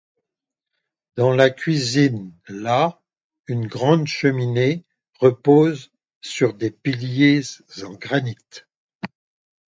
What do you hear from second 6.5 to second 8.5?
des piliers en granit.